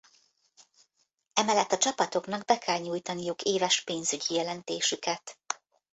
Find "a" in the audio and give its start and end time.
1.71-1.77